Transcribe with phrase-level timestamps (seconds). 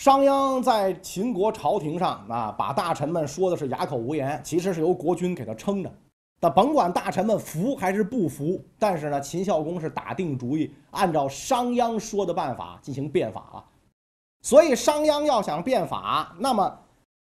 [0.00, 5.92] 商鞅在秦国朝廷上啊，把大臣们说的是哑口无言，其实是由国君给他撑着。
[6.40, 13.62] 但甭管大臣们服还是不服，但是呢，秦孝公是打定主意，按照商鞅说的办法进行变法了。
[14.40, 16.78] 所以商鞅要想变法，那么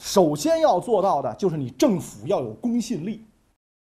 [0.05, 3.25] 首先要做到的就是你政府要有公信力。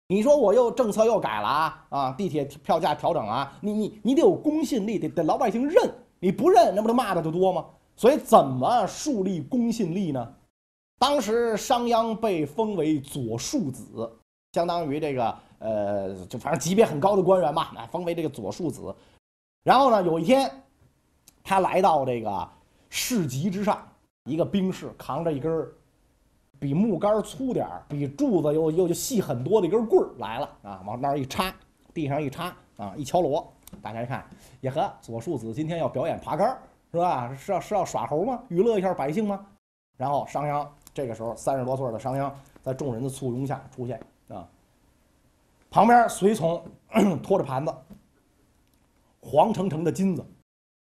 [0.06, 7.64] 你说我又政策又改了啊啊，地铁票价调整啊，你你你得有公信力，得得老百姓认，你不认，那不就骂的就多吗？
[7.98, 10.34] 所以怎么树立公信力呢？
[11.00, 14.10] 当时商鞅被封为左庶子。
[14.52, 18.94] 相当于这个呃，就反正级别很高的官员吧，啊，封为这个左庶子。
[19.62, 20.50] 然后呢，有一天，
[21.44, 22.48] 他来到这个
[22.88, 23.86] 市集之上，
[24.24, 25.68] 一个兵士扛着一根
[26.58, 31.52] 比木杆粗点比柱子又又细很多的一根棍儿来了啊，往那儿一插，
[31.92, 33.52] 地上一插啊，一敲锣，
[33.82, 34.24] 大家一看，
[34.60, 36.56] 也呵，左庶子今天要表演爬杆
[36.90, 37.34] 是吧？
[37.34, 38.42] 是要是要耍猴吗？
[38.48, 39.44] 娱乐一下百姓吗？
[39.96, 44.00] 然后商鞅这个时候三十多岁的商鞅，在众人的簇拥下出现。
[44.28, 44.48] 啊，
[45.70, 46.62] 旁边随从
[47.22, 47.74] 拖着盘子，
[49.20, 50.24] 黄澄澄的金子，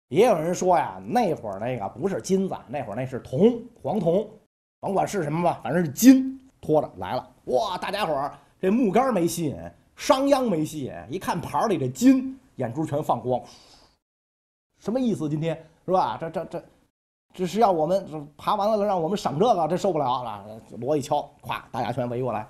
[0.08, 4.28] 也有人说呀，那会儿那个不是金子，那会儿那是铜，黄铜，
[4.80, 7.30] 甭管是什么吧，反正是金拖着来了。
[7.46, 9.56] 哇，大家伙儿这木杆没吸引，
[9.96, 13.42] 商鞅没吸引，一看盘里这金，眼珠全放光，
[14.78, 15.28] 什么意思？
[15.28, 16.16] 今天是吧？
[16.20, 16.64] 这这这，
[17.32, 20.44] 这是要我们爬完了让我们赏这个，这受不了了。
[20.78, 22.46] 锣一敲，咵，大家全围过来。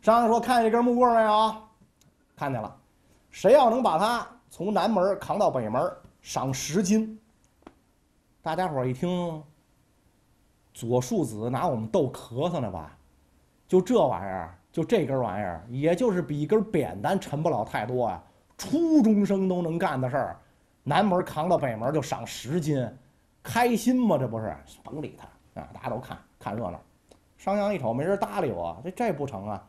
[0.00, 1.54] 商鞅说：“看见这根木棍没有？
[2.36, 2.74] 看见了。
[3.30, 7.18] 谁要能把它从南门扛到北门，赏十斤。”
[8.42, 9.42] 大家伙一听，
[10.74, 12.96] 左庶子拿我们逗咳嗽呢吧？
[13.68, 18.22] 就这玩意儿，就这根玩意儿，也就是比一根扁担沉不了太多啊。
[18.58, 20.36] 初中生都能干的事儿，
[20.84, 22.86] 南门扛到北门就赏十斤，
[23.42, 24.18] 开心吗？
[24.18, 24.56] 这不是？
[24.82, 25.68] 甭理他啊！
[25.72, 26.80] 大家都看看热闹。
[27.38, 29.68] 商鞅一瞅，没人搭理我，这这不成啊？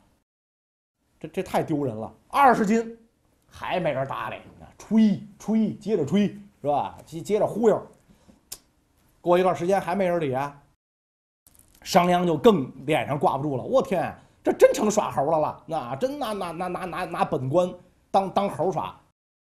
[1.19, 2.97] 这这太丢人了，二十斤，
[3.47, 4.38] 还没人搭理，
[4.78, 6.28] 吹吹，接着吹，
[6.62, 6.97] 是吧？
[7.06, 7.81] 接接着忽悠。
[9.22, 10.62] 过一段时间还没人理啊，
[11.81, 13.63] 商鞅就更脸上挂不住了。
[13.63, 14.13] 我天，
[14.44, 17.74] 这真成耍猴了了，那真拿拿拿拿拿拿本官
[18.12, 19.00] 当当猴耍，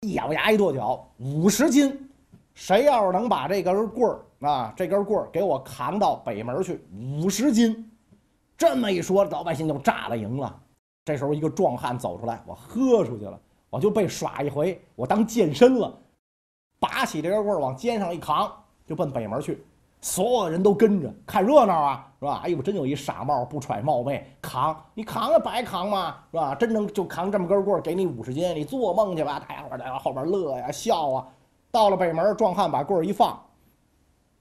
[0.05, 2.09] 一咬牙一跺脚，五十斤，
[2.53, 7.89] 谁要是能把这根棍儿啊，这根棍儿给我扛到北门去，五十斤，
[8.55, 10.61] 这么一说，老百姓就炸了营了。
[11.03, 13.39] 这时候，一个壮汉走出来，我豁出去了，
[13.71, 15.91] 我就被耍一回，我当健身了，
[16.79, 18.51] 拔起这根棍往肩上一扛，
[18.85, 19.65] 就奔北门去。
[20.05, 22.39] 所有人都跟着看热闹啊，是吧？
[22.43, 26.53] 哎呦，真有一傻帽不揣冒昧扛，你扛啊，白扛嘛，是吧？
[26.53, 29.39] 真能就扛这么根棍，给你五十斤，你做梦去吧！
[29.39, 31.27] 大家伙在后边乐呀笑啊。
[31.71, 33.35] 到了北门，壮汉把棍一放，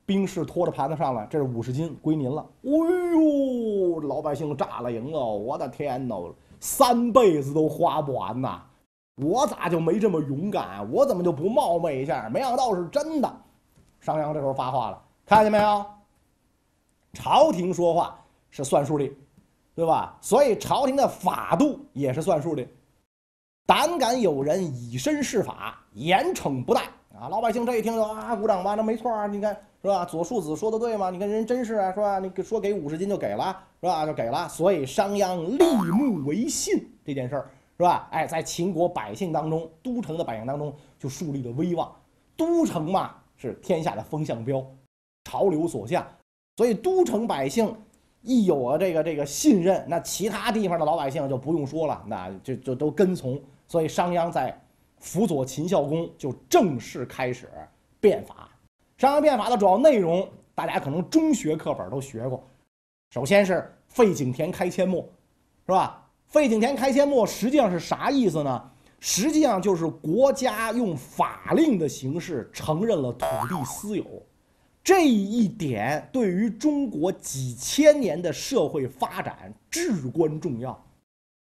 [0.05, 2.45] 兵士拖着盘子上来，这是五十斤，归您了。
[2.63, 5.35] 哎呦，老百姓炸了营哦！
[5.35, 6.15] 我的天呐！
[6.61, 8.61] 三辈子都花不完呐！
[9.17, 10.87] 我咋就没这么勇敢？
[10.93, 12.29] 我怎么就不冒昧一下？
[12.29, 13.33] 没想到是真的。
[14.01, 15.85] 商鞅这时候发话了，看见没有？
[17.13, 18.19] 朝廷说话
[18.51, 19.11] 是算数的，
[19.75, 20.17] 对吧？
[20.21, 22.67] 所以朝廷的法度也是算数的。
[23.67, 26.83] 胆敢有人以身试法，严惩不贷
[27.19, 27.29] 啊！
[27.29, 29.57] 老百姓这一听就啊，鼓掌吧，那没错啊，你看。
[29.85, 30.03] 是吧？
[30.03, 31.11] 左庶子说的对吗？
[31.11, 32.19] 你看人真是啊，是吧？
[32.19, 34.07] 你说给五十斤就给了，是吧？
[34.07, 34.49] 就给了。
[34.49, 38.09] 所以商鞅立木为信这件事儿，是吧？
[38.11, 41.95] 哎，在秦国百姓当中，都城的百姓当中就树立了威望。
[42.35, 44.65] 都城嘛，是天下的风向标，
[45.35, 46.07] 潮流所向。
[46.57, 47.75] 所以都城百姓
[48.23, 53.41] 一有了这个这个信任，那其他地方的老百姓就不用说了，那就就都跟从。
[53.67, 54.57] 所以商鞅在
[55.01, 57.51] 辅佐秦孝公，就正式开始
[57.99, 58.49] 变法。
[58.97, 62.41] 商鞅变法的主要内容，大家可能中学课本都学过。
[63.11, 65.03] 首先是废井田开阡陌，
[65.67, 66.09] 是吧？
[66.29, 68.71] 废井田开阡陌实际上是啥意思呢？
[69.01, 74.05] 实际上就是国家用法令的形式承认了土地私有，
[74.85, 80.79] 这一点对于中国几千年的社会发展至关重要。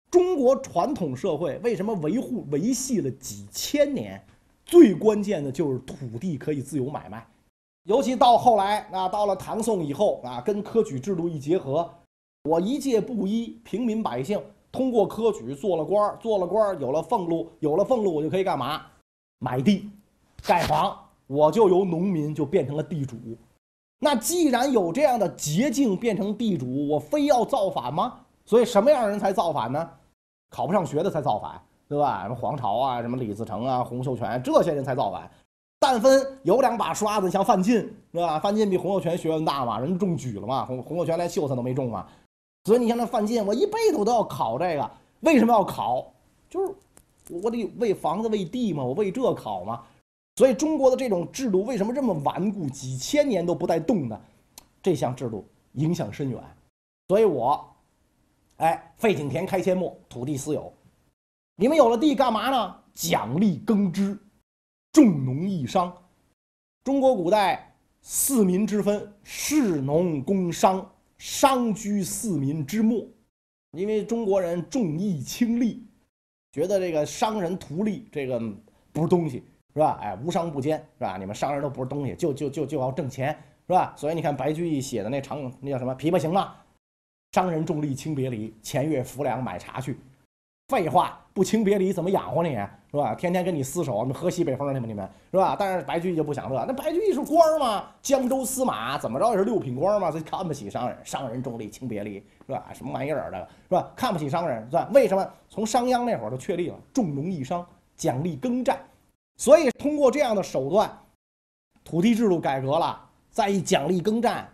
[0.08, 4.24] 中国传统社会为什么维护维系了几千年？
[4.64, 7.26] 最关键的就是土地可以自由买卖。
[7.82, 11.92] 尤其到后来啊，到了唐宋以后啊，跟科举制度一结合，
[12.44, 14.40] 我一介布衣平民百姓，
[14.70, 18.86] 通过科举做了官做了官有了俸禄，有了俸禄，我就可以干嘛？
[19.40, 19.90] 买地、
[20.46, 23.16] 盖房，我就由农民就变成了地主。
[23.98, 28.20] 那既然有这样的捷径变成地主，我非要造反吗？
[28.44, 29.88] 所以什么样的人才造反呢？
[30.50, 32.22] 考不上学的才造反，对吧？
[32.24, 35.30] 什么黄巢啊，什么李自成啊，洪秀全这些人才造反。
[35.80, 38.38] 但分有两把刷子，像范进是吧？
[38.38, 42.06] 范进比洪秀全学问大嘛，人中举了嘛，洪洪秀全连秀才都没中嘛。
[42.64, 44.90] 所以你像那范进，我一辈子我都要考这个，
[45.20, 46.06] 为什么要考？
[46.50, 46.74] 就是
[47.42, 49.82] 我得为房子为地嘛，我为这考嘛。
[50.36, 54.20] 所以中国的这种制度为什么这么顽固，几千年都不带动呢？
[54.82, 56.42] 这项制度影响深远。
[57.08, 57.64] 所以我，
[58.56, 60.72] 哎，废井田，开阡陌，土地私有。
[61.56, 62.76] 你们有了地干嘛呢？
[62.94, 64.18] 奖励耕织，
[64.92, 65.92] 重农抑商。
[66.82, 70.90] 中国古代四民之分：士、农、工、商。
[71.16, 73.06] 商居四民之末，
[73.70, 75.86] 因为中国人重义轻利，
[76.52, 78.38] 觉得这个商人图利，这个
[78.92, 79.42] 不是东西，
[79.74, 79.98] 是吧？
[80.00, 81.16] 哎，无商不奸，是吧？
[81.18, 83.36] 你们商人都不是东西，就就就就要挣钱，
[83.66, 83.92] 是吧？
[83.96, 86.54] 所以你看白居易写的那长那叫什么《琵琶行》嘛，
[87.32, 89.98] 商人重利轻别离，前月浮梁买茶去。
[90.68, 92.56] 废话，不轻别离怎么养活你？
[92.90, 93.14] 是吧？
[93.14, 94.86] 天天跟你厮守，喝西北风去吗？
[94.86, 95.54] 你们是吧？
[95.58, 100.96] 但是白居易就不想这，那白居易是官儿嘛，江州司马，怎么着也是六品官嘛，所以看不起商人。
[101.04, 102.14] 商人重利轻别离，
[102.46, 102.64] 是吧？
[102.72, 103.92] 什么玩意儿这个是吧？
[103.94, 104.88] 看不起商人，是吧？
[104.94, 105.28] 为什么？
[105.50, 107.66] 从商鞅那会儿就确立了重农抑商，
[107.96, 108.78] 奖励耕战，
[109.36, 110.98] 所以通过这样的手段，
[111.82, 114.48] 土地制度改革了，再一奖励耕战。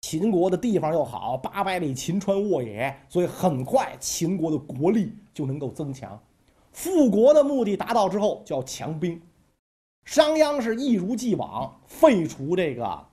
[0.00, 6.20] 秦国的地方又好，八百里秦川沃野，所以很快秦国的国力就能够增强。
[6.72, 9.18] 复国的目的达到之后，叫强兵。
[10.04, 13.06] 商鞅是一如既往废除这个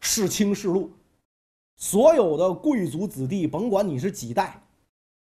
[0.00, 0.90] 世卿世禄，
[1.76, 4.60] 所有的贵族子弟，甭管你是几代，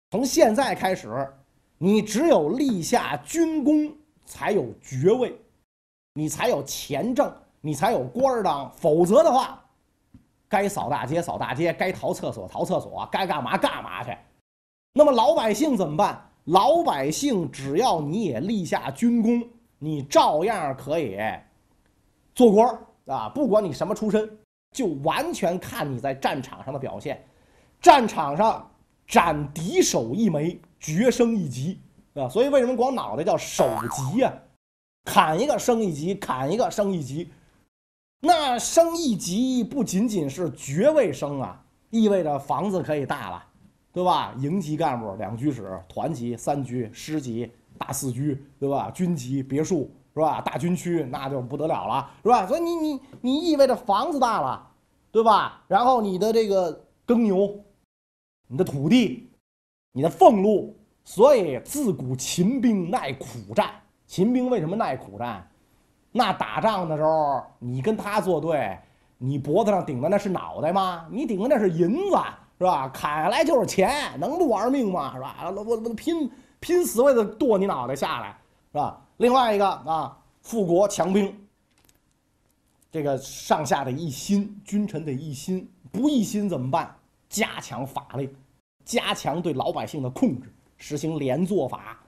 [0.09, 1.31] 从现在开始，
[1.77, 3.95] 你只有立下军功，
[4.27, 5.35] 才有爵位，
[6.13, 9.63] 你才有钱挣，你才有官当，否则的话。
[10.49, 14.15] 该扫大街扫大街，该逃厕所逃厕所，该干嘛干嘛去。
[14.93, 16.29] 那么老百姓怎么办？
[16.45, 19.43] 老百姓只要你也立下军功，
[19.79, 21.19] 你照样可以
[22.33, 23.27] 做官啊！
[23.27, 24.37] 不管你什么出身，
[24.71, 27.21] 就完全看你在战场上的表现。
[27.81, 28.71] 战场上
[29.05, 31.81] 斩敌首一枚，决生一级
[32.19, 32.29] 啊！
[32.29, 34.33] 所以为什么光脑袋叫首级呀？
[35.05, 37.29] 砍一个升一级，砍一个升一级。
[38.19, 43.43] 那升一级不仅仅是爵位升啊，意味着房子可以大了，
[43.93, 44.33] 对吧？
[44.39, 48.89] 营级干部两居室，团级三居，师级大四居，对吧？
[48.91, 50.41] 军级别墅是吧？
[50.41, 52.45] 大军区那就不得了了，是吧？
[52.47, 54.67] 所以你你你意味着房子大了，
[55.11, 55.63] 对吧？
[55.67, 57.63] 然后你的这个耕牛，
[58.47, 59.29] 你的土地，
[59.93, 60.76] 你的俸禄，
[61.07, 63.71] 所以自古秦兵耐苦战。
[64.05, 65.49] 秦兵为什么耐苦战？
[66.11, 68.77] 那打仗的时候，你跟他作对，
[69.17, 71.07] 你脖子上顶的那是脑袋吗？
[71.09, 72.17] 你顶的那是银子，
[72.57, 72.89] 是吧？
[72.89, 75.13] 砍下来就是钱，能不玩命吗？
[75.15, 75.49] 是吧？
[75.49, 78.37] 我我拼拼死为了剁你脑袋下来，
[78.73, 79.01] 是吧？
[79.15, 81.33] 另外一个啊，富国强兵，
[82.91, 86.93] 这个上下的一心，君臣得一心，不一心怎么办？
[87.29, 88.29] 加强法令，
[88.83, 91.99] 加强对老百姓的控制，实行连坐法。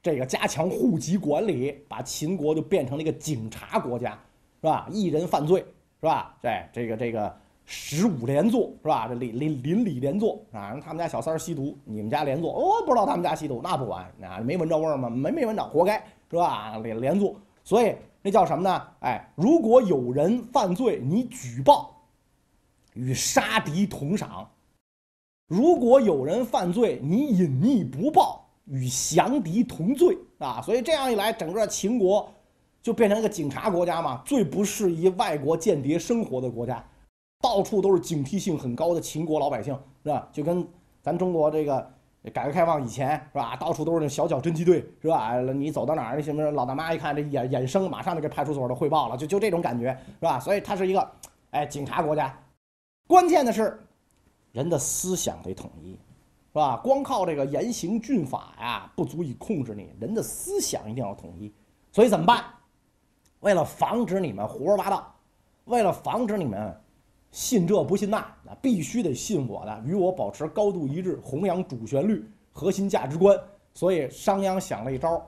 [0.00, 4.12] 这个加强户籍管理，把秦国就变成了一个警察国家，
[4.60, 4.86] 是吧？
[4.90, 5.60] 一人犯罪，
[6.00, 6.36] 是吧？
[6.40, 7.36] 这这个这个
[7.66, 9.08] 十五连坐，是吧？
[9.08, 10.78] 这邻邻邻里连坐啊！
[10.82, 15.10] 他们家小三吸毒，你们家连坐，哦，不知道他们家吸毒，那不管啊，没闻着味儿吗？
[15.10, 15.96] 没没闻着，活该，
[16.30, 16.78] 是吧？
[16.78, 18.82] 连连坐，所以那叫什么呢？
[19.00, 21.94] 哎，如果有人犯罪，你举报，
[22.94, 24.48] 与杀敌同赏；
[25.48, 28.44] 如果有人犯罪，你隐匿不报。
[28.70, 32.30] 与降敌同罪啊，所以这样一来，整个秦国
[32.82, 36.84] 就变成一个警察国家嘛，最不适宜外国间谍生活的国家，
[37.40, 40.28] 到处都是警惕性很高的秦国老百姓，是吧？
[40.30, 40.68] 就跟
[41.00, 41.90] 咱中国这个
[42.30, 45.40] 改革开放以前是吧，到处都是那小脚侦缉队，是吧？
[45.40, 50.38] 你走到哪儿，那什么老大妈一看这眼眼生，马上就给派出所的汇报了，就就这种感觉，是吧？
[50.38, 51.10] 所以它是一个
[51.52, 52.38] 哎警察国家，
[53.06, 53.82] 关键的是
[54.58, 55.92] 人的思想得统一。
[56.50, 56.80] 是吧？
[56.82, 59.90] 光靠这个严刑峻法呀，不足以控制你。
[60.00, 61.52] 人的思想一定要统一。
[61.92, 62.42] 所以怎么办？
[63.40, 65.14] 为了防止你们胡说八道，
[65.66, 66.74] 为了防止你们
[67.30, 73.38] 信这不信那，那必须得信我的，与我保持高度一致，弘扬主旋律、核心价值观。
[73.74, 75.24] 所以商鞅想了一招：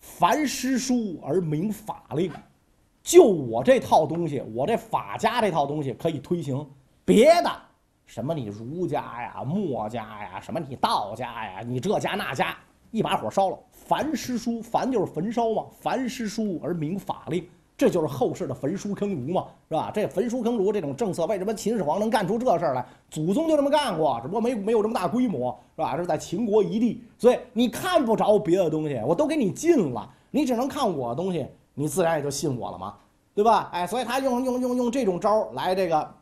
[0.00, 2.30] 凡诗书而明法令。
[3.02, 6.68] 就我这套东西，我这法家这套东西可以推行，
[7.04, 7.67] 别的。
[8.08, 12.56] 什么你儒家呀、墨家呀，什么你道家呀，你这家那家，
[12.90, 13.58] 一把火烧了。
[13.70, 17.46] 凡诗书，凡就是焚烧嘛，凡诗书而明法令，
[17.76, 19.90] 这就是后世的焚书坑儒嘛，是吧？
[19.94, 22.82] 这焚书坑儒这种政策，为什么秦始皇能干出这事儿来？
[23.10, 25.92] 祖宗就这么干过，只不过没没有这么大规模，是吧？
[25.94, 31.46] 这是在秦国一地，所以你看不着别的东西，我都给你禁了，你只能看我的东西。
[31.74, 32.94] 你自然也就信我了嘛，
[33.34, 33.68] 对吧？
[33.72, 36.14] 哎，所以他用用用用这种招来这个，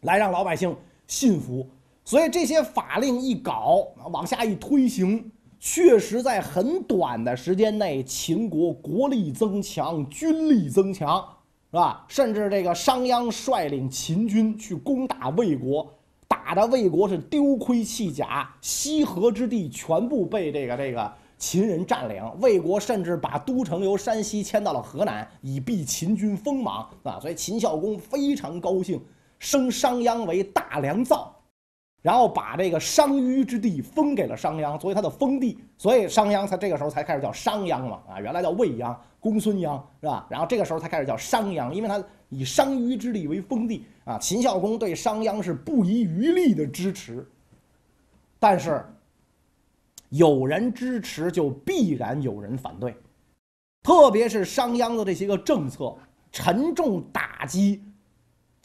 [0.00, 0.76] 来让老百姓
[1.06, 1.66] 信服。
[2.04, 11.24] 所以这些法令一搞，往下一推行，确实在很短的时间内，秦国国力增强，军力增强，
[11.72, 12.04] 是吧？
[12.06, 15.92] 甚至这个商鞅率领秦军去攻打魏国，
[16.28, 22.22] 打的魏国是丢盔弃甲，西河之地全部被这个这个秦人占领。
[22.40, 27.18] 魏国甚至把都城由山西迁到了河南，以避秦军锋芒啊！
[27.20, 29.00] 所以秦孝公非常高兴，
[29.38, 31.32] 升商鞅为大良造。
[32.02, 40.24] 然后把这个商於之地封给了商鞅，作为他的封地，所以商鞅才这个时候才开始叫商鞅嘛啊，原来叫卫鞅、公孙鞅是吧？
[40.30, 44.16] 然后这个时候才开始叫商鞅，因为他以商於之地为封地啊。
[44.18, 47.26] 秦孝公对商鞅是不遗余力的支持，
[48.38, 48.86] 但是
[50.10, 52.94] 有人支持就必然有人反对，
[53.82, 55.92] 特别是商鞅的这些个政策，
[56.30, 57.82] 沉重打击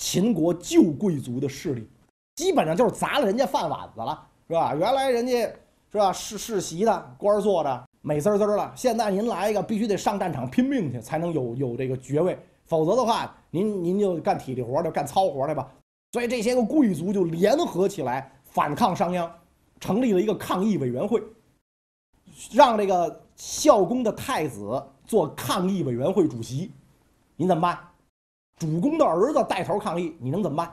[0.02, 1.88] 秦国旧贵族的势力。
[2.36, 4.74] 基本上就是砸了人家饭碗子了，是吧？
[4.74, 5.48] 原来人家
[5.92, 15.72] 是吧世世袭的官做着美滋滋了，现在您来一个，必须得上战场拼命去，才能有有这个爵位，否则的话，您您就干体力活，就干糙活去吧。
[16.14, 19.30] 所以这些个贵族就联合起来反抗商鞅，
[19.80, 21.22] 成立了一个抗议委员会，
[22.52, 26.72] 让这个孝公的太子做抗议委员会主席，
[27.36, 27.78] 您怎么办？
[28.62, 30.72] 主公的儿子带头抗议，你能怎么办？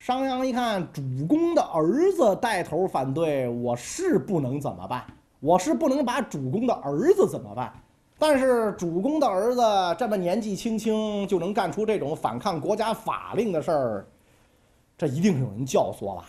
[0.00, 5.04] 商鞅一看主公的儿子带头反对，我是不能怎么办？
[5.38, 7.70] 我是不能把主公的儿子怎么办？
[8.18, 9.60] 但是主公的儿子
[9.98, 14.06] 这么年纪轻轻就能干出这种反抗国家法令的事儿，
[14.96, 16.24] 这一定是有人教唆吧？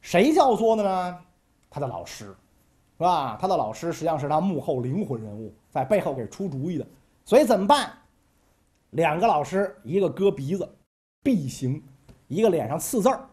[0.00, 1.18] 谁教唆的呢？
[1.70, 3.38] 他的老师，是吧？
[3.40, 6.84] 他的老师实际上是他幕后灵魂人物，在背后给出主意的。
[7.24, 7.92] 所以怎么办？
[8.90, 10.68] 两个老师，一个割鼻子，
[11.22, 11.82] 必行。
[12.26, 13.26] 一个脸上刺字儿，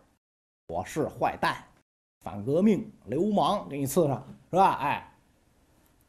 [0.67, 1.57] 我是坏蛋，
[2.21, 4.77] 反革命流氓，给你刺上是吧？
[4.81, 5.13] 哎，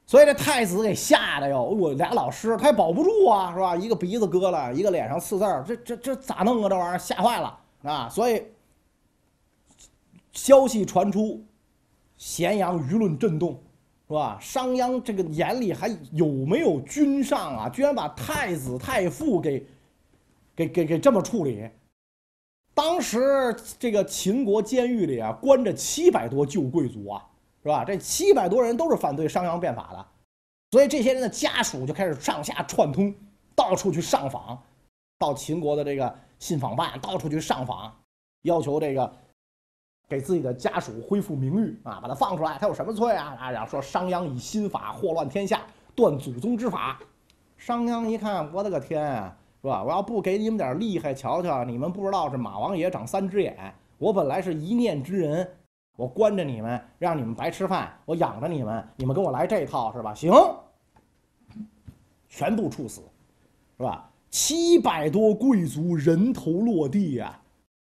[0.07, 3.75] 所以这太子给吓得哟，我俩老师他也保不住啊，是吧？
[3.75, 6.69] 一个鼻子割了，一个脸上刺字儿，这这这咋弄啊？
[6.69, 8.09] 这玩意儿吓坏了啊！
[8.09, 8.45] 所以
[10.31, 11.45] 消息传出，
[12.17, 13.61] 咸阳舆论震动，
[14.09, 14.39] 是吧？
[14.41, 17.69] 商鞅这个眼里还有没有君上啊？
[17.69, 19.67] 居然把太子太傅给
[20.55, 21.69] 给给给这么处理。
[22.73, 27.27] 当时这个秦国监狱里啊，关着七百多旧贵族啊，
[27.63, 27.85] 是吧？
[27.85, 30.07] 这七百多人都是反对商鞅变法的，
[30.71, 33.13] 所以这些人的家属就开始上下串通，
[33.55, 34.63] 到处去上访，
[35.19, 37.93] 到秦国的这个信访办到处去上访，
[38.43, 39.13] 要求这个
[40.09, 43.37] 给自己的家属恢复名誉啊，把他放出来，他有什么罪啊？
[43.41, 45.63] 啊，然后说商鞅以新法祸乱天下，
[45.95, 46.99] 断祖宗之法。
[47.57, 49.37] 商鞅一看，我的个天啊！
[49.63, 49.83] 是吧？
[49.83, 53.75] 我要不给你们点厉害瞧瞧，你们不知道是马王爷长三只眼。
[53.99, 55.49] 我本来是一念之人，
[55.97, 60.15] 我关着你们，让你们白吃饭，我养着你们，你们跟我来这套是吧？
[60.15, 60.31] 行，
[62.29, 63.01] 全部处死，
[63.77, 64.09] 是吧？
[64.31, 67.41] 七百多贵族人头落地呀！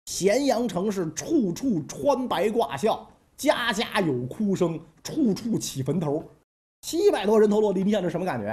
[0.08, 6.24] 咸阳城是处处穿白挂孝，家家有哭声，处处起坟头。
[6.82, 8.50] 七百多人头落地，你想这什么感觉？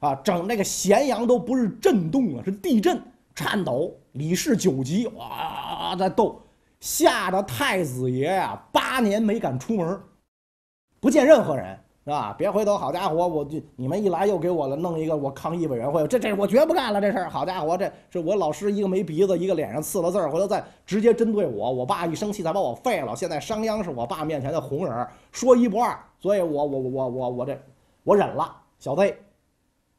[0.00, 2.98] 啊，整那个咸阳都不是震动啊，是地震、
[3.34, 3.94] 颤抖。
[4.12, 6.40] 李氏九级哇在斗，
[6.80, 10.00] 吓得太子爷呀八年没敢出门，
[11.00, 12.34] 不见任何人，是吧？
[12.36, 17.30] 别回头，好家伙，我就你们一来又给我了弄一个我抗议委员会，这这我绝不干了这事儿。
[17.30, 23.16] 好家伙，这是我老师一个没鼻子，一个脸上刺了字儿，回头再直接针对我，我爸一生气才把我废了。
[23.16, 27.58] 现在商鞅是我爸面前的红人，说一不二，所以我我我我我这
[28.02, 29.16] 我忍了，小子。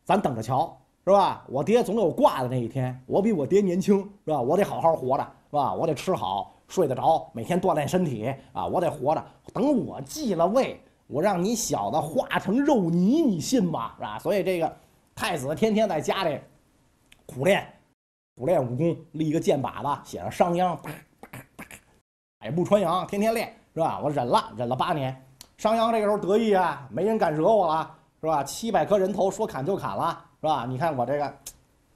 [0.04, 1.44] 咱等着瞧，是吧？
[1.50, 3.02] 我爹总有挂的那一天。
[3.08, 4.40] 我比我爹年轻，是吧？
[4.40, 5.74] 我得好好活着，是吧？
[5.74, 8.68] 我得吃好睡得着，每天锻炼身体啊！
[8.68, 9.26] 我得活着。
[9.52, 13.94] 等我继了位，我让你小子化成肉泥，你信吗？
[13.96, 14.20] 是吧？
[14.20, 14.78] 所以这个
[15.14, 16.40] 太子天天在家里
[17.26, 17.68] 苦练，
[18.36, 20.78] 苦练武功，立个剑靶子，写上商鞅，
[22.40, 24.00] 百步穿杨，天天练，是吧？
[24.04, 25.26] 我忍了，忍了八年。
[25.58, 27.96] 商鞅这个时候得意啊，没人敢惹我了。
[28.22, 28.44] 是吧？
[28.44, 30.66] 七百颗人头，说砍就砍了，是吧？
[30.68, 31.38] 你看我这个，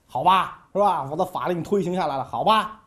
[0.06, 1.10] 好吧，是吧？
[1.10, 2.84] 我的法令推行下来了，好吧？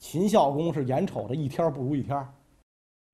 [0.00, 2.26] 秦孝公是眼瞅着一天不如一天，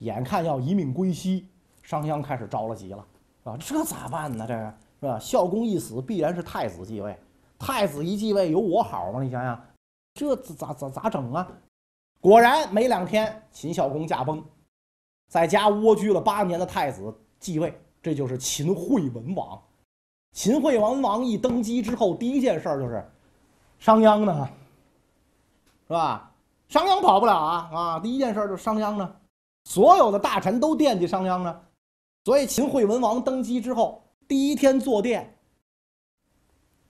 [0.01, 1.49] 眼看要一命归西，
[1.83, 3.07] 商鞅开始着了急了，
[3.45, 4.47] 啊，这咋办呢？
[4.47, 5.19] 这个是吧？
[5.19, 7.19] 孝公一死，必然是太子继位，
[7.59, 9.23] 太子一继位有我好吗？
[9.23, 9.61] 你想想，
[10.15, 11.47] 这咋咋咋整啊？
[12.21, 14.45] 果然没两天，秦孝公驾崩。
[15.29, 19.61] 在家蜗居了八年的太子继位，这就是秦惠文王。
[20.33, 23.07] 秦惠文王一登基之后，第一件事儿就是
[23.79, 24.49] 商鞅呢，
[25.87, 26.33] 是吧？
[26.69, 28.01] 商鞅跑不了啊啊！
[28.01, 29.17] 第一件事儿就是商鞅呢，
[29.71, 31.61] 所有的大臣都惦记商鞅呢。
[32.25, 35.33] 所以秦惠文王登基之后，第一天坐殿，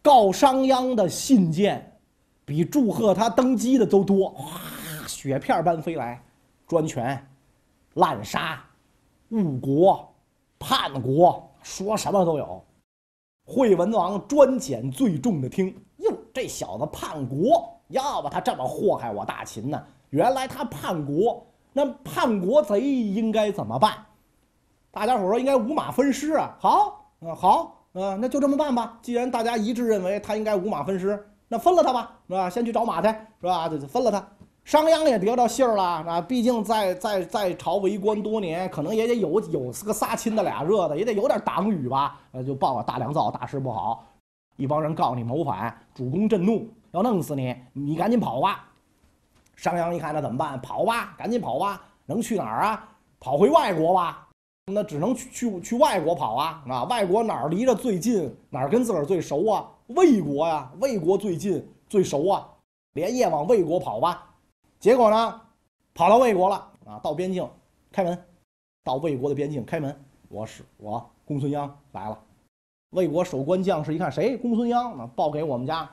[0.01, 2.01] 告商鞅的信件
[2.43, 6.25] 比祝贺他登基的都多，哗，雪片般飞来，
[6.67, 7.23] 专权、
[7.93, 8.65] 滥杀、
[9.29, 10.11] 误国、
[10.59, 12.65] 叛国，说什么都有。
[13.45, 15.69] 惠文王专拣最重的听，
[15.99, 19.85] 哟，这小子叛国，要不他这么祸害我大秦呢？
[20.09, 23.93] 原来他叛国，那叛国贼应该怎么办？
[24.91, 26.57] 大家伙说应该五马分尸啊！
[26.59, 28.99] 好，嗯，好，嗯，那就这么办吧。
[29.01, 32.51] 既然大家一致认为他应该五马分尸，那分了他吧，是吧？
[32.51, 33.09] 先去找马去，
[33.41, 33.69] 是吧？
[33.69, 34.27] 就分了他。
[34.65, 36.21] 商鞅也得到信儿了啊！
[36.21, 42.21] 毕竟在在在朝为官多年，可能也得有有个仨亲的俩热的，也得有点党羽吧？
[42.33, 44.05] 呃，就报啊，大良造大事不好，
[44.57, 48.67] 一帮人告你谋反，主公震怒，要弄死你，你赶紧跑吧！
[49.61, 50.59] 商鞅一看，那怎么办？
[50.63, 51.83] 跑吧，赶紧跑吧！
[52.07, 52.89] 能去哪儿啊？
[53.19, 54.27] 跑回外国吧？
[54.73, 56.65] 那只能去去去外国跑啊！
[56.67, 59.69] 啊，外国哪儿离着最近，哪儿跟自个儿最熟啊？
[59.89, 62.49] 魏国呀，魏国最近最熟啊！
[62.95, 64.27] 连夜往魏国跑吧！
[64.79, 65.41] 结果呢，
[65.93, 66.99] 跑到魏国了啊！
[67.03, 67.47] 到边境，
[67.93, 68.25] 开门，
[68.83, 69.95] 到魏国的边境开门。
[70.31, 72.19] 我是我公孙鞅来了。
[72.93, 74.39] 魏国守关将士一看，谁？
[74.39, 75.11] 公孙鞅啊！
[75.15, 75.87] 报给我们家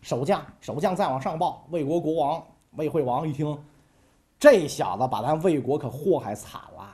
[0.00, 0.44] 守将。
[0.60, 2.44] 守将再往上报，魏国国王
[2.76, 3.56] 魏惠王一听，
[4.38, 6.86] 这小子把咱魏国可祸害惨了。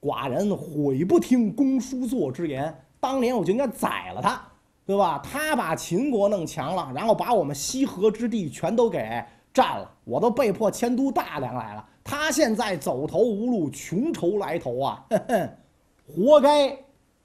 [0.00, 4.40] 寡人悔不听公叔座之言，当年我就应该宰了他，
[4.84, 5.20] 对吧？
[5.24, 9.24] 他把秦国弄强了，然后把我们西河之地全都给。
[9.52, 11.88] 占了，我都被迫迁都大梁来了。
[12.04, 15.02] 他现在走投无路，穷愁来头啊，
[16.06, 16.76] 活该，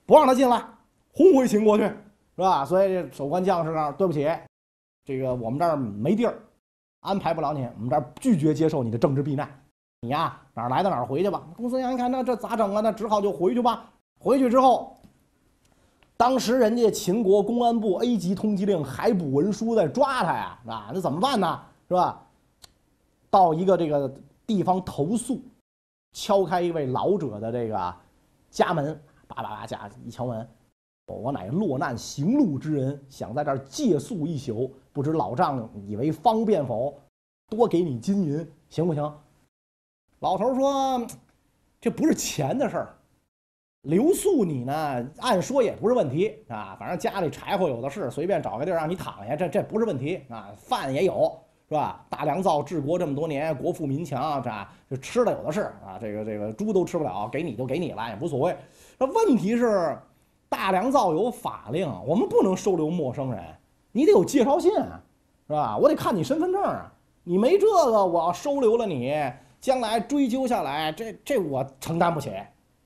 [0.06, 0.63] 不让他进来，
[1.12, 1.97] 轰回秦国去，是
[2.38, 2.63] 吧？
[2.63, 4.32] 所以这守关将士那儿，对不起，
[5.04, 6.39] 这个我们这儿没地儿，
[7.02, 9.48] 安排不了你，我们这儿拒绝接受你的政治避难。
[10.02, 11.44] 你呀，哪儿来的哪儿回去吧。
[11.56, 12.82] 公孙鞅一看，那这咋整啊？
[12.82, 13.92] 那只好就回去吧。
[14.20, 14.96] 回去之后，
[16.16, 21.60] 当时人家秦国公安部 A 级通缉令，海捕文书在抓他呀，啊，那怎么办呢？
[21.88, 22.22] 是吧？
[23.30, 24.14] 到一个这个
[24.46, 25.42] 地方投诉，
[26.14, 27.96] 敲开一位老者的这个
[28.50, 30.48] 家门，叭叭叭家一敲门，
[31.08, 36.93] 我乃落难行路之人，想在这儿借宿一宿，不知老丈人以为方便否？
[37.49, 39.13] 多给你金银，行不行？
[40.19, 41.06] 老头说
[41.82, 42.95] ：“这不是钱的事儿，
[43.82, 46.77] 留宿你呢，按说也不是问题啊。
[46.80, 50.51] 反正家里柴火有的是，随便找个地儿让你躺下，这这不是问题啊。
[50.58, 52.06] 饭也有。”是吧？
[52.10, 54.51] 大良造治国这么多年，国富民强，这
[54.89, 55.97] 这吃的有的是啊。
[56.01, 58.54] 这个这个猪都吃不了，给你就给你了，也无所谓。
[58.97, 59.97] 那问题是，
[60.49, 63.41] 大良造有法令，我们不能收留陌生人，
[63.91, 65.01] 你得有介绍信啊，
[65.47, 65.77] 是吧？
[65.77, 66.91] 我得看你身份证啊。
[67.23, 69.13] 你没这个，我要收留了你，
[69.60, 72.32] 将来追究下来，这这我承担不起。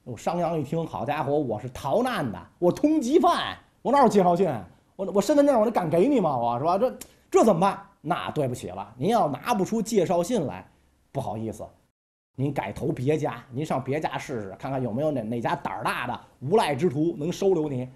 [0.03, 4.49] 我商鞅一听，好家伙，我是逃难的，我通缉犯，我哪有介绍信？
[4.95, 6.37] 我我身份证我得敢给你吗？
[6.37, 6.77] 我是吧？
[6.77, 6.97] 这
[7.31, 7.79] 这怎么办？
[8.01, 10.67] 那对不起了，您要拿不出介绍信来，
[11.11, 11.65] 不好意思，
[12.35, 17.89] 您改投别家，您上别家试试，看看有没有哪哪家胆儿大的无赖之徒能收留您。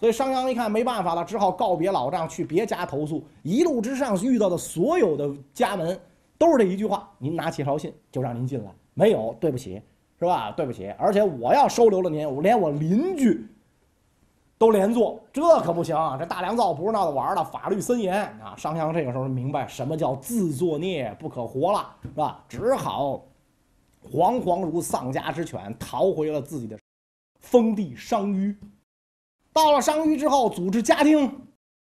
[0.00, 3.22] 所以商鞅一看没办法了，只好告别老丈，去别家投诉。
[3.42, 6.00] 一路之上遇到的所有的家门，
[6.38, 9.80] 都是这一句话：您拿起绍信就让您进来，没有对不起，
[10.18, 10.50] 是吧？
[10.56, 13.46] 对不起，而且我要收留了您，我连我邻居。
[14.56, 16.18] 都连坐，这可不行啊！
[16.20, 18.54] 这大良造不是闹着玩的，法律森严啊！
[18.58, 22.44] 商鞅这个时候明白什么叫自作孽不可活了，是吧？
[22.46, 23.22] 只好
[24.12, 26.78] 惶惶如丧家之犬，逃回了自己的
[27.38, 28.54] 封地商於。
[29.52, 31.46] 到了商於之后，组织家丁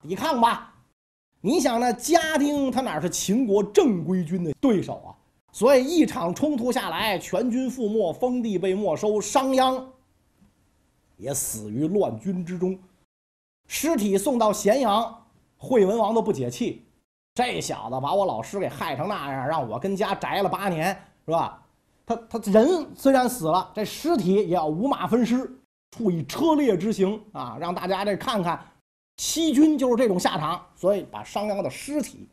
[0.01, 0.73] 抵抗吧。
[1.41, 1.93] 你想呢？
[1.93, 5.13] 家丁他哪是秦国正规军的对手啊？
[5.51, 9.83] 所以一场冲突下来，全军覆没，封地被没收，商鞅。
[11.17, 12.77] 也死于乱军之中，
[13.67, 16.83] 尸体送到咸阳，惠文王都不解气。
[17.35, 20.87] 这小子把我老师给害成那样，让我跟家宅了八年，
[21.25, 21.61] 是吧？
[22.05, 25.57] 他他人虽然死了，这尸体也要五马分尸，
[25.95, 27.57] 处以车裂之刑啊！
[27.59, 28.59] 让大家这看看，
[29.15, 30.61] 欺君就是这种下场。
[30.75, 32.27] 所以把商鞅的尸体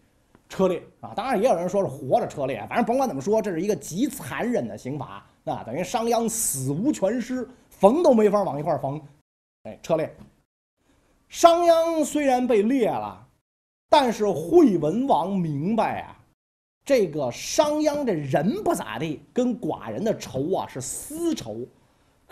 [0.48, 1.12] 车裂啊！
[1.14, 5.62] 当然也有人说是活着车裂，反正甭管怎么说，这是一个极残忍的刑罚啊！
[5.64, 7.48] 等于商鞅死无全尸。
[7.68, 9.00] 缝都没法往一块缝，
[9.64, 10.14] 哎，车裂。
[11.28, 13.26] 商鞅虽然被裂了，
[13.88, 16.16] 但是惠文王明白啊，
[16.84, 21.66] 这个商鞅这人不咋地，跟寡人的仇啊是私仇，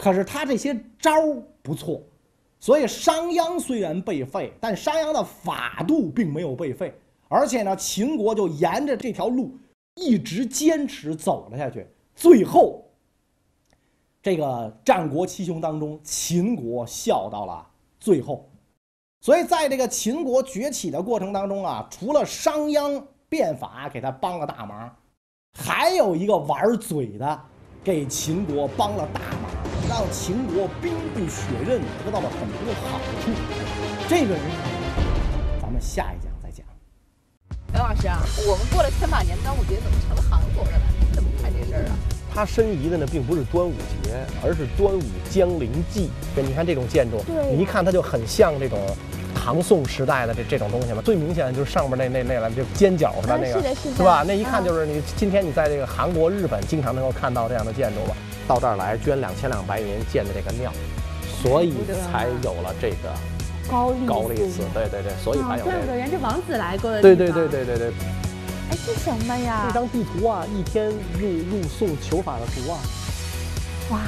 [0.00, 1.12] 可是他这些招
[1.60, 2.00] 不错，
[2.58, 6.90] 所以商鞅虽然被废，但商鞅的法度并没有被废，
[7.28, 9.54] 而且呢，秦国就沿着这条路
[9.96, 12.82] 一直坚持走了下去，最后。
[14.22, 17.66] 这个战国七雄当中，秦国笑到了
[17.98, 18.50] 最后，
[19.20, 24.96] 所以在这个秦国崛起的过程当中啊，除了商鞅变法给他帮了大忙，
[25.58, 27.40] 还有一个玩嘴的
[27.84, 29.59] 给秦国帮了大忙，
[29.90, 33.32] 让秦国兵不血刃，得到了很多好处。
[34.08, 34.40] 这个人，
[35.60, 36.64] 咱们下一讲再讲。
[37.72, 40.82] 刘老师啊，我们过了千百年端午节，怎么成了韩国的了？
[41.00, 41.98] 你怎么看这事儿啊？
[42.32, 43.72] 他申遗的呢，并不是端午
[44.04, 44.12] 节，
[44.44, 46.08] 而是端午江陵祭。
[46.36, 48.78] 对，你看这种建筑，对你一看它就很像这种
[49.34, 51.02] 唐宋时代的这这种东西嘛。
[51.04, 54.22] 最明显的就是上面那那那了就尖角似的嗯那个，是的是的吧？
[54.24, 58.16] 那一看嗯就是你今天你在这个韩国、日本经常能够看到这样的建筑吧。
[58.50, 60.72] 到这儿来捐两千两白银建的这个庙，
[61.40, 61.72] 所以
[62.10, 63.14] 才有了这个
[63.70, 64.64] 高丽高丽寺。
[64.74, 65.70] 对对对，所以才有这个。
[65.70, 67.92] 怪不得人家王子来过的对对对对对对，
[68.70, 69.74] 哎，这什么呀这？
[69.74, 72.78] 张地图啊，一天入入宋求法的图啊。
[73.90, 74.00] 哇，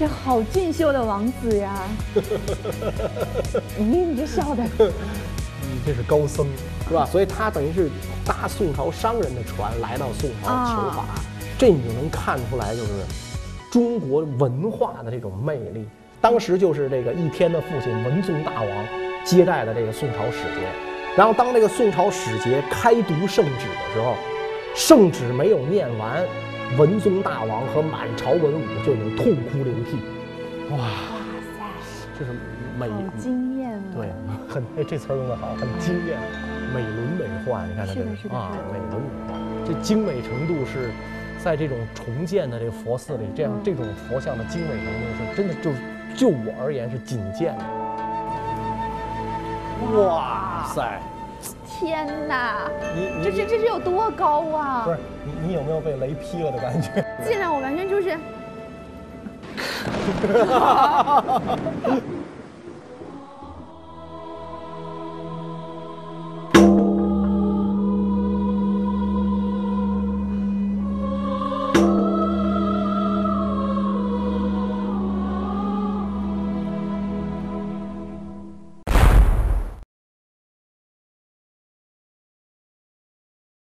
[0.00, 1.78] 这好俊秀的王子呀！
[3.78, 4.64] 咦，你这笑的，
[5.62, 6.44] 你这是高僧，
[6.88, 7.06] 是吧？
[7.06, 7.88] 所以他等于是
[8.24, 11.04] 搭宋朝商人的船来到宋朝求法，
[11.56, 12.90] 这你就能看出来，就是
[13.74, 15.84] 中国文化的这种魅力。
[16.20, 18.70] 当时就是这个一天的父亲文宗大王
[19.24, 20.60] 接待的这个宋朝使节，
[21.16, 24.14] 然后当这个宋朝使节开读圣旨的时候，
[24.76, 26.24] 圣旨没有念完，
[26.78, 29.98] 文宗大王和满朝文武就已经痛哭流涕，
[30.70, 30.88] 哇，哇
[31.58, 32.30] 塞，这是
[32.78, 32.86] 美
[33.18, 33.82] 惊艳啊！
[33.96, 34.08] 对，
[34.48, 36.16] 很哎， 这词儿用的好，很惊艳，
[36.72, 37.66] 美轮美奂。
[37.68, 38.00] 你看它这
[38.34, 40.90] 啊，美轮美奂，这精美程度是
[41.44, 45.76] 在这种重建的这个佛寺里，这样嗯这种佛像的精美程度是真的就是
[46.16, 47.64] 就我而言是仅见的。
[49.94, 50.98] 哇塞，
[51.66, 54.90] 天哪，你你这这这是有多高啊不？
[54.92, 57.04] 是你你有没有被雷劈了的感觉？
[57.28, 58.18] 进来我完全就是。